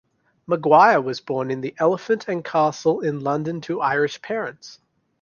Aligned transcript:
Maguire 0.47 0.99
was 0.99 1.21
born 1.21 1.51
in 1.51 1.61
the 1.61 1.75
Elephant 1.77 2.27
and 2.27 2.43
Castle 2.43 3.01
in 3.01 3.19
London 3.19 3.61
to 3.61 3.81
Irish 3.81 4.19
parents. 4.23 4.79